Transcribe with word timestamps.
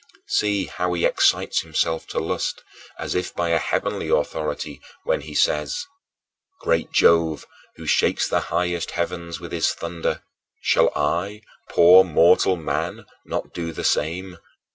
See 0.29 0.65
how 0.65 0.93
he 0.93 1.05
excites 1.05 1.61
himself 1.61 2.07
to 2.07 2.17
lust, 2.17 2.63
as 2.97 3.13
if 3.13 3.35
by 3.35 3.49
a 3.49 3.59
heavenly 3.59 4.09
authority, 4.09 4.81
when 5.03 5.21
he 5.21 5.35
says: 5.35 5.85
"Great 6.59 6.91
Jove, 6.91 7.45
Who 7.75 7.85
shakes 7.85 8.27
the 8.27 8.39
highest 8.49 8.89
heavens 8.89 9.39
with 9.39 9.51
his 9.51 9.71
thunder; 9.75 10.23
Shall 10.59 10.91
I, 10.95 11.41
poor 11.69 12.03
mortal 12.03 12.55
man, 12.55 13.05
not 13.25 13.53
do 13.53 13.71
the 13.71 13.83
same? 13.83 14.39